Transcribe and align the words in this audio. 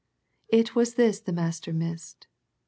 It 0.49 0.73
was 0.73 0.95
this 0.95 1.19
the 1.19 1.31
Master 1.31 1.71
missed. 1.71 2.25